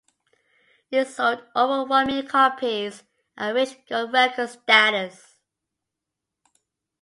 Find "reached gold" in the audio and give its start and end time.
3.55-4.11